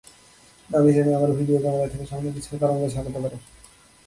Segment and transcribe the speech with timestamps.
[0.69, 3.37] আমি জানি, আমার ভিডিও ক্যামেরা থেকে সামান্য কিছু তরঙ্গ ছড়াতে পারে।